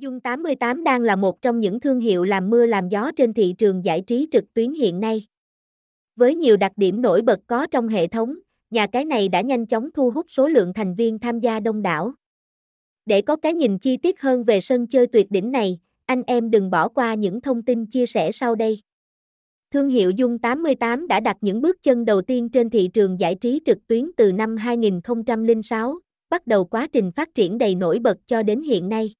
Dung 0.00 0.20
88 0.20 0.84
đang 0.84 1.02
là 1.02 1.16
một 1.16 1.42
trong 1.42 1.60
những 1.60 1.80
thương 1.80 2.00
hiệu 2.00 2.24
làm 2.24 2.50
mưa 2.50 2.66
làm 2.66 2.88
gió 2.88 3.10
trên 3.16 3.32
thị 3.34 3.54
trường 3.58 3.84
giải 3.84 4.00
trí 4.06 4.28
trực 4.32 4.54
tuyến 4.54 4.72
hiện 4.72 5.00
nay. 5.00 5.26
Với 6.16 6.34
nhiều 6.34 6.56
đặc 6.56 6.72
điểm 6.76 7.02
nổi 7.02 7.22
bật 7.22 7.40
có 7.46 7.66
trong 7.66 7.88
hệ 7.88 8.06
thống, 8.06 8.38
nhà 8.70 8.86
cái 8.86 9.04
này 9.04 9.28
đã 9.28 9.40
nhanh 9.40 9.66
chóng 9.66 9.90
thu 9.94 10.10
hút 10.10 10.26
số 10.28 10.48
lượng 10.48 10.72
thành 10.74 10.94
viên 10.94 11.18
tham 11.18 11.40
gia 11.40 11.60
đông 11.60 11.82
đảo. 11.82 12.12
Để 13.06 13.22
có 13.22 13.36
cái 13.36 13.54
nhìn 13.54 13.78
chi 13.78 13.96
tiết 13.96 14.20
hơn 14.20 14.44
về 14.44 14.60
sân 14.60 14.86
chơi 14.86 15.06
tuyệt 15.06 15.30
đỉnh 15.30 15.50
này, 15.50 15.78
anh 16.06 16.22
em 16.26 16.50
đừng 16.50 16.70
bỏ 16.70 16.88
qua 16.88 17.14
những 17.14 17.40
thông 17.40 17.62
tin 17.62 17.86
chia 17.86 18.06
sẻ 18.06 18.32
sau 18.32 18.54
đây. 18.54 18.80
Thương 19.70 19.88
hiệu 19.88 20.10
Dung 20.10 20.38
88 20.38 21.08
đã 21.08 21.20
đặt 21.20 21.36
những 21.40 21.60
bước 21.60 21.82
chân 21.82 22.04
đầu 22.04 22.22
tiên 22.22 22.48
trên 22.48 22.70
thị 22.70 22.90
trường 22.94 23.20
giải 23.20 23.34
trí 23.34 23.60
trực 23.66 23.86
tuyến 23.86 24.10
từ 24.16 24.32
năm 24.32 24.56
2006, 24.56 25.98
bắt 26.30 26.46
đầu 26.46 26.64
quá 26.64 26.88
trình 26.92 27.12
phát 27.12 27.34
triển 27.34 27.58
đầy 27.58 27.74
nổi 27.74 27.98
bật 27.98 28.16
cho 28.26 28.42
đến 28.42 28.62
hiện 28.62 28.88
nay. 28.88 29.14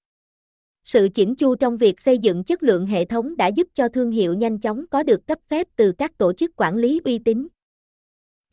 Sự 0.89 1.09
chỉnh 1.15 1.35
chu 1.35 1.55
trong 1.55 1.77
việc 1.77 2.01
xây 2.01 2.19
dựng 2.19 2.45
chất 2.45 2.63
lượng 2.63 2.87
hệ 2.87 3.05
thống 3.05 3.37
đã 3.37 3.47
giúp 3.47 3.69
cho 3.75 3.89
thương 3.89 4.11
hiệu 4.11 4.35
nhanh 4.35 4.59
chóng 4.61 4.85
có 4.91 5.03
được 5.03 5.27
cấp 5.27 5.39
phép 5.49 5.67
từ 5.77 5.93
các 5.93 6.19
tổ 6.19 6.33
chức 6.33 6.51
quản 6.57 6.77
lý 6.77 7.01
uy 7.05 7.19
tín. 7.19 7.49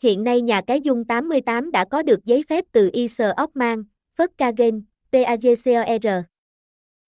Hiện 0.04 0.24
nay 0.24 0.42
nhà 0.42 0.62
cái 0.62 0.82
Dung 0.82 1.06
88 1.06 1.72
đã 1.72 1.86
có 1.86 2.02
được 2.02 2.26
giấy 2.26 2.44
phép 2.50 2.66
từ 2.72 2.90
ISO 2.94 3.34
Ockman, 3.44 3.84
Volkswagen, 4.18 4.82
PAGCOR. 5.12 6.26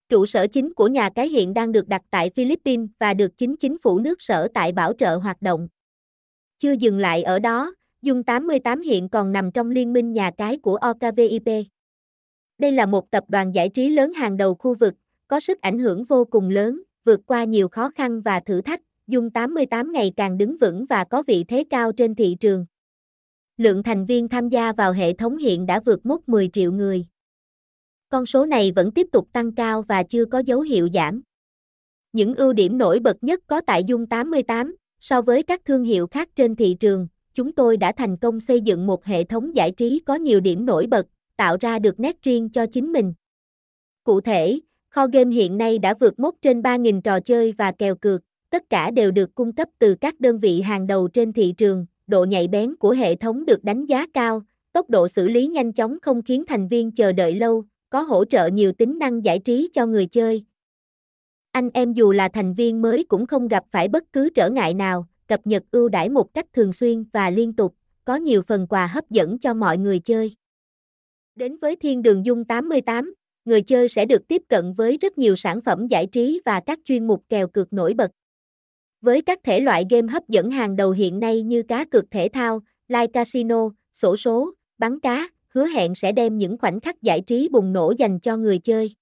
Trụ 0.10 0.26
sở 0.26 0.48
chính 0.48 0.74
của 0.74 0.88
nhà 0.88 1.10
cái 1.16 1.30
hiện 1.30 1.54
đang 1.54 1.72
được 1.72 1.88
đặt 1.88 2.02
tại 2.10 2.30
Philippines 2.36 2.90
và 3.00 3.14
được 3.14 3.38
chính 3.38 3.56
chính 3.58 3.78
phủ 3.78 4.00
nước 4.00 4.22
sở 4.22 4.48
tại 4.54 4.72
bảo 4.72 4.94
trợ 4.94 5.16
hoạt 5.16 5.42
động. 5.42 5.68
Chưa 6.58 6.72
dừng 6.72 7.00
lại 7.00 7.24
ở 7.24 7.40
đó, 7.40 7.76
Dung 8.02 8.24
88 8.24 8.82
hiện 8.82 9.10
còn 9.10 9.32
nằm 9.32 9.52
trong 9.52 9.72
liên 9.72 9.94
minh 9.94 10.14
nhà 10.14 10.32
cái 10.38 10.58
của 10.58 10.76
OKVIP. 10.76 11.48
Đây 12.58 12.72
là 12.72 12.86
một 12.86 13.12
tập 13.12 13.24
đoàn 13.28 13.56
giải 13.56 13.70
trí 13.70 13.90
lớn 13.90 14.14
hàng 14.14 14.38
đầu 14.38 14.56
khu 14.56 14.74
vực, 14.74 14.94
có 15.28 15.40
sức 15.40 15.62
ảnh 15.62 15.80
hưởng 15.80 16.04
vô 16.04 16.26
cùng 16.26 16.50
lớn, 16.50 16.82
vượt 17.04 17.20
qua 17.26 17.44
nhiều 17.44 17.68
khó 17.68 17.90
khăn 17.96 18.22
và 18.22 18.40
thử 18.40 18.62
thách, 18.62 18.82
Dung 19.08 19.30
88 19.30 19.92
ngày 19.94 20.14
càng 20.16 20.38
đứng 20.38 20.58
vững 20.58 20.86
và 20.86 21.04
có 21.04 21.24
vị 21.28 21.44
thế 21.48 21.64
cao 21.70 21.92
trên 21.92 22.16
thị 22.16 22.38
trường. 22.40 22.66
Lượng 23.58 23.84
thành 23.84 24.06
viên 24.06 24.28
tham 24.28 24.50
gia 24.50 24.72
vào 24.72 24.92
hệ 24.92 25.14
thống 25.14 25.38
hiện 25.38 25.66
đã 25.66 25.80
vượt 25.80 26.06
mốc 26.06 26.30
10 26.30 26.50
triệu 26.54 26.72
người. 26.72 27.06
Con 28.10 28.26
số 28.26 28.46
này 28.46 28.72
vẫn 28.76 28.92
tiếp 28.92 29.08
tục 29.12 29.28
tăng 29.34 29.56
cao 29.56 29.82
và 29.82 30.04
chưa 30.04 30.26
có 30.26 30.40
dấu 30.40 30.62
hiệu 30.62 30.90
giảm. 30.94 31.22
Những 32.14 32.36
ưu 32.36 32.54
điểm 32.54 32.78
nổi 32.78 33.00
bật 33.00 33.24
nhất 33.24 33.40
có 33.48 33.62
tại 33.68 33.84
Dung 33.84 34.06
88, 34.06 34.76
so 35.00 35.22
với 35.22 35.44
các 35.44 35.66
thương 35.66 35.84
hiệu 35.84 36.08
khác 36.08 36.30
trên 36.36 36.56
thị 36.56 36.78
trường, 36.80 37.08
chúng 37.34 37.52
tôi 37.52 37.78
đã 37.78 37.92
thành 37.92 38.18
công 38.18 38.40
xây 38.40 38.62
dựng 38.62 38.88
một 38.88 39.06
hệ 39.06 39.24
thống 39.24 39.56
giải 39.56 39.72
trí 39.72 40.02
có 40.06 40.16
nhiều 40.16 40.40
điểm 40.40 40.66
nổi 40.66 40.88
bật, 40.88 41.08
tạo 41.38 41.58
ra 41.60 41.80
được 41.80 42.00
nét 42.00 42.22
riêng 42.22 42.50
cho 42.50 42.66
chính 42.66 42.92
mình. 42.92 43.14
Cụ 44.04 44.22
thể, 44.22 44.60
kho 44.98 45.08
game 45.08 45.36
hiện 45.36 45.58
nay 45.58 45.80
đã 45.80 45.94
vượt 46.00 46.20
mốc 46.20 46.36
trên 46.42 46.62
3.000 46.62 47.02
trò 47.02 47.20
chơi 47.20 47.54
và 47.58 47.72
kèo 47.72 47.96
cược, 47.96 48.22
tất 48.50 48.70
cả 48.70 48.92
đều 48.92 49.12
được 49.12 49.36
cung 49.36 49.54
cấp 49.54 49.70
từ 49.80 49.96
các 49.96 50.20
đơn 50.20 50.40
vị 50.40 50.62
hàng 50.62 50.88
đầu 50.88 51.08
trên 51.08 51.34
thị 51.34 51.54
trường, 51.58 51.86
độ 52.08 52.26
nhạy 52.26 52.48
bén 52.48 52.76
của 52.76 52.92
hệ 52.92 53.16
thống 53.16 53.46
được 53.46 53.64
đánh 53.64 53.86
giá 53.86 54.06
cao, 54.14 54.42
tốc 54.74 54.90
độ 54.90 55.08
xử 55.08 55.28
lý 55.28 55.48
nhanh 55.48 55.74
chóng 55.74 55.98
không 56.02 56.22
khiến 56.22 56.44
thành 56.48 56.68
viên 56.68 56.92
chờ 56.92 57.12
đợi 57.12 57.36
lâu, 57.36 57.64
có 57.90 58.02
hỗ 58.02 58.26
trợ 58.26 58.48
nhiều 58.48 58.72
tính 58.72 59.00
năng 59.00 59.26
giải 59.26 59.40
trí 59.40 59.70
cho 59.74 59.86
người 59.86 60.06
chơi. 60.06 60.44
Anh 61.52 61.70
em 61.74 61.94
dù 61.94 62.12
là 62.12 62.28
thành 62.28 62.54
viên 62.54 62.82
mới 62.82 63.04
cũng 63.04 63.26
không 63.26 63.48
gặp 63.48 63.64
phải 63.72 63.88
bất 63.88 64.04
cứ 64.14 64.30
trở 64.30 64.50
ngại 64.50 64.74
nào, 64.74 65.08
cập 65.28 65.48
nhật 65.48 65.64
ưu 65.72 65.90
đãi 65.90 66.10
một 66.10 66.34
cách 66.34 66.46
thường 66.54 66.72
xuyên 66.72 67.04
và 67.14 67.30
liên 67.30 67.54
tục, 67.54 67.76
có 68.06 68.16
nhiều 68.16 68.42
phần 68.42 68.68
quà 68.68 68.88
hấp 68.88 69.10
dẫn 69.10 69.40
cho 69.40 69.54
mọi 69.54 69.78
người 69.78 70.00
chơi. 70.00 70.36
Đến 71.36 71.58
với 71.62 71.76
Thiên 71.76 72.02
Đường 72.02 72.26
Dung 72.26 72.46
88, 72.46 73.14
người 73.48 73.62
chơi 73.62 73.88
sẽ 73.88 74.06
được 74.06 74.28
tiếp 74.28 74.42
cận 74.48 74.74
với 74.74 74.98
rất 74.98 75.18
nhiều 75.18 75.36
sản 75.36 75.62
phẩm 75.62 75.88
giải 75.88 76.08
trí 76.08 76.42
và 76.46 76.60
các 76.60 76.80
chuyên 76.86 77.08
mục 77.08 77.24
kèo 77.30 77.48
cược 77.48 77.74
nổi 77.74 77.94
bật. 77.94 78.12
Với 79.02 79.22
các 79.22 79.40
thể 79.44 79.60
loại 79.60 79.86
game 79.90 80.08
hấp 80.08 80.30
dẫn 80.30 80.52
hàng 80.52 80.76
đầu 80.76 80.92
hiện 80.92 81.20
nay 81.20 81.42
như 81.42 81.64
cá 81.64 81.86
cược 81.86 82.12
thể 82.12 82.30
thao, 82.34 82.60
live 82.88 83.08
casino, 83.08 83.70
sổ 83.94 84.16
số, 84.16 84.54
bắn 84.78 85.00
cá, 85.00 85.30
hứa 85.50 85.66
hẹn 85.66 85.96
sẽ 85.96 86.12
đem 86.12 86.38
những 86.38 86.58
khoảnh 86.58 86.80
khắc 86.80 87.02
giải 87.02 87.22
trí 87.22 87.50
bùng 87.52 87.74
nổ 87.74 87.94
dành 87.98 88.20
cho 88.20 88.38
người 88.38 88.60
chơi. 88.60 88.96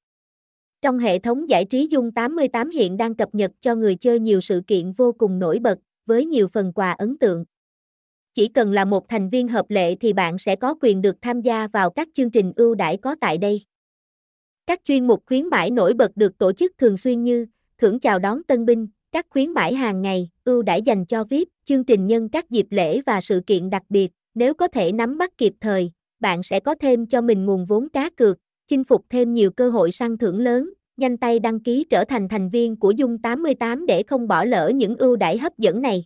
Trong 0.81 0.99
hệ 0.99 1.19
thống 1.19 1.49
giải 1.49 1.65
trí 1.65 1.87
Dung 1.91 2.11
88 2.11 2.69
hiện 2.69 2.97
đang 2.97 3.15
cập 3.15 3.35
nhật 3.35 3.51
cho 3.61 3.75
người 3.75 3.95
chơi 3.95 4.19
nhiều 4.19 4.41
sự 4.41 4.61
kiện 4.67 4.91
vô 4.91 5.11
cùng 5.17 5.39
nổi 5.39 5.59
bật, 5.59 5.79
với 6.05 6.25
nhiều 6.25 6.47
phần 6.47 6.73
quà 6.73 6.91
ấn 6.91 7.17
tượng. 7.17 7.45
Chỉ 8.33 8.47
cần 8.47 8.71
là 8.71 8.85
một 8.85 9.09
thành 9.09 9.29
viên 9.29 9.47
hợp 9.47 9.69
lệ 9.69 9.95
thì 9.95 10.13
bạn 10.13 10.37
sẽ 10.37 10.55
có 10.55 10.75
quyền 10.81 11.01
được 11.01 11.15
tham 11.21 11.41
gia 11.41 11.67
vào 11.67 11.89
các 11.89 12.07
chương 12.13 12.31
trình 12.31 12.53
ưu 12.55 12.75
đãi 12.75 12.97
có 12.97 13.15
tại 13.21 13.37
đây. 13.37 13.61
Các 14.67 14.81
chuyên 14.85 15.07
mục 15.07 15.23
khuyến 15.25 15.47
mãi 15.47 15.71
nổi 15.71 15.93
bật 15.93 16.17
được 16.17 16.37
tổ 16.37 16.53
chức 16.53 16.71
thường 16.77 16.97
xuyên 16.97 17.23
như 17.23 17.45
thưởng 17.77 17.99
chào 17.99 18.19
đón 18.19 18.43
tân 18.43 18.65
binh, 18.65 18.87
các 19.11 19.25
khuyến 19.29 19.51
mãi 19.51 19.73
hàng 19.73 20.01
ngày, 20.01 20.29
ưu 20.45 20.61
đãi 20.61 20.81
dành 20.81 21.05
cho 21.05 21.23
VIP, 21.23 21.47
chương 21.65 21.83
trình 21.83 22.07
nhân 22.07 22.29
các 22.29 22.49
dịp 22.49 22.65
lễ 22.69 23.01
và 23.05 23.21
sự 23.21 23.41
kiện 23.47 23.69
đặc 23.69 23.83
biệt, 23.89 24.11
nếu 24.35 24.53
có 24.53 24.67
thể 24.67 24.91
nắm 24.91 25.17
bắt 25.17 25.37
kịp 25.37 25.53
thời, 25.61 25.91
bạn 26.19 26.43
sẽ 26.43 26.59
có 26.59 26.75
thêm 26.75 27.05
cho 27.05 27.21
mình 27.21 27.45
nguồn 27.45 27.65
vốn 27.65 27.89
cá 27.89 28.09
cược, 28.09 28.37
chinh 28.67 28.83
phục 28.83 29.05
thêm 29.09 29.33
nhiều 29.33 29.51
cơ 29.51 29.69
hội 29.69 29.91
săn 29.91 30.17
thưởng 30.17 30.39
lớn, 30.39 30.73
nhanh 30.97 31.17
tay 31.17 31.39
đăng 31.39 31.59
ký 31.59 31.85
trở 31.89 32.05
thành 32.05 32.27
thành 32.27 32.49
viên 32.49 32.75
của 32.75 32.91
Dung 32.91 33.17
88 33.17 33.85
để 33.85 34.03
không 34.03 34.27
bỏ 34.27 34.43
lỡ 34.43 34.71
những 34.75 34.97
ưu 34.97 35.15
đãi 35.15 35.37
hấp 35.37 35.57
dẫn 35.57 35.81
này. 35.81 36.05